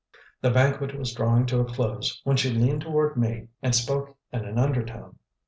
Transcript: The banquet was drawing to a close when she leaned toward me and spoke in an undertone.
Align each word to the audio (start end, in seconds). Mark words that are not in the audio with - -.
The 0.41 0.49
banquet 0.49 0.97
was 0.97 1.13
drawing 1.13 1.45
to 1.45 1.59
a 1.59 1.63
close 1.63 2.21
when 2.23 2.35
she 2.35 2.49
leaned 2.49 2.81
toward 2.81 3.15
me 3.15 3.49
and 3.61 3.75
spoke 3.75 4.17
in 4.33 4.45
an 4.45 4.57
undertone. 4.57 5.19